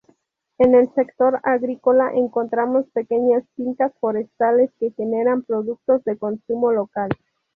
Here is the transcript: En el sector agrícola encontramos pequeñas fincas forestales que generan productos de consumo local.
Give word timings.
En 0.57 0.73
el 0.73 0.91
sector 0.95 1.39
agrícola 1.43 2.11
encontramos 2.15 2.89
pequeñas 2.89 3.43
fincas 3.55 3.93
forestales 3.99 4.71
que 4.79 4.89
generan 4.97 5.43
productos 5.43 6.03
de 6.05 6.17
consumo 6.17 6.71
local. 6.71 7.11